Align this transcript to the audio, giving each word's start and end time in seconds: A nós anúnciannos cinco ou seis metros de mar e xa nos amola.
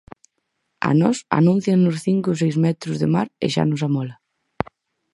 A 0.89 0.91
nós 1.01 1.17
anúnciannos 1.39 1.97
cinco 2.05 2.27
ou 2.33 2.39
seis 2.41 2.55
metros 2.65 2.95
de 3.01 3.07
mar 3.13 3.27
e 3.45 3.47
xa 3.53 3.63
nos 3.67 3.81
amola. 3.87 4.15